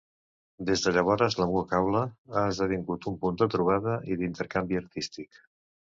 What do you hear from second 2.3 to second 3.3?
ha esdevingut un